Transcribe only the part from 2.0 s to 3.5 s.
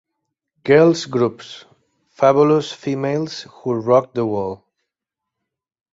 Fabulous Females